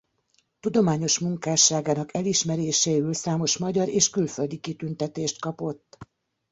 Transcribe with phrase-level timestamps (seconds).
[0.59, 5.97] Tudományos munkásságának elismeréséül számos magyar és külföldi kitüntetést kapott.